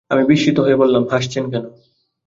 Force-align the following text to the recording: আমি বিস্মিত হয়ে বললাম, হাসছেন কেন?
আমি 0.11 0.23
বিস্মিত 0.25 0.57
হয়ে 0.59 0.75
বললাম, 0.75 1.03
হাসছেন 1.11 1.43
কেন? 1.51 1.65